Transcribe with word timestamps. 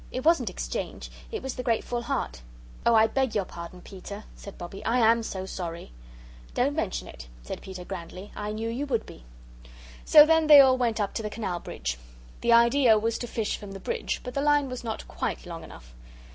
It 0.11 0.25
wasn't 0.25 0.49
exchange. 0.49 1.11
It 1.31 1.43
was 1.43 1.53
the 1.53 1.61
grateful 1.61 2.01
heart." 2.01 2.41
"Oh, 2.87 2.95
I 2.95 3.05
BEG 3.05 3.35
your 3.35 3.45
pardon, 3.45 3.81
Peter," 3.83 4.23
said 4.35 4.57
Bobbie, 4.57 4.83
"I 4.83 4.97
AM 4.97 5.21
so 5.21 5.45
sorry." 5.45 5.91
"Don't 6.55 6.75
mention 6.75 7.07
it," 7.07 7.27
said 7.43 7.61
Peter, 7.61 7.85
grandly, 7.85 8.31
"I 8.35 8.51
knew 8.51 8.67
you 8.67 8.87
would 8.87 9.05
be." 9.05 9.25
So 10.03 10.25
then 10.25 10.47
they 10.47 10.59
all 10.59 10.75
went 10.75 10.99
up 10.99 11.13
to 11.13 11.21
the 11.21 11.29
Canal 11.29 11.59
bridge. 11.59 11.99
The 12.41 12.51
idea 12.51 12.97
was 12.97 13.19
to 13.19 13.27
fish 13.27 13.57
from 13.57 13.73
the 13.73 13.79
bridge, 13.79 14.21
but 14.23 14.33
the 14.33 14.41
line 14.41 14.69
was 14.69 14.83
not 14.83 15.07
quite 15.07 15.45
long 15.45 15.63
enough. 15.63 15.93